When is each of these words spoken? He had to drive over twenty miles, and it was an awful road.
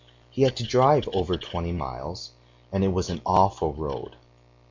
He 0.31 0.41
had 0.41 0.55
to 0.57 0.63
drive 0.63 1.07
over 1.13 1.37
twenty 1.37 1.71
miles, 1.71 2.31
and 2.71 2.83
it 2.83 2.87
was 2.91 3.11
an 3.11 3.21
awful 3.23 3.73
road. 3.73 4.15